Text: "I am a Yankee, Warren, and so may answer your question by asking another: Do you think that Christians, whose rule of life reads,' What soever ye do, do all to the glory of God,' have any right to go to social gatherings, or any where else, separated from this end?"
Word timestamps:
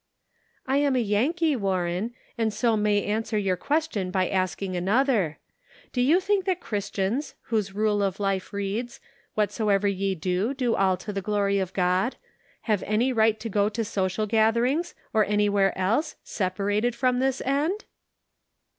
"I 0.65 0.77
am 0.77 0.95
a 0.95 0.99
Yankee, 0.99 1.55
Warren, 1.55 2.15
and 2.35 2.51
so 2.51 2.75
may 2.75 3.03
answer 3.05 3.37
your 3.37 3.55
question 3.55 4.09
by 4.09 4.27
asking 4.29 4.75
another: 4.75 5.37
Do 5.93 6.01
you 6.01 6.19
think 6.19 6.45
that 6.45 6.59
Christians, 6.59 7.35
whose 7.49 7.75
rule 7.75 8.01
of 8.01 8.19
life 8.19 8.51
reads,' 8.51 8.99
What 9.35 9.51
soever 9.51 9.87
ye 9.87 10.15
do, 10.15 10.55
do 10.55 10.73
all 10.73 10.97
to 10.97 11.13
the 11.13 11.21
glory 11.21 11.59
of 11.59 11.73
God,' 11.73 12.15
have 12.61 12.81
any 12.87 13.13
right 13.13 13.39
to 13.41 13.47
go 13.47 13.69
to 13.69 13.85
social 13.85 14.25
gatherings, 14.25 14.95
or 15.13 15.23
any 15.23 15.47
where 15.49 15.77
else, 15.77 16.15
separated 16.23 16.95
from 16.95 17.19
this 17.19 17.39
end?" 17.45 17.85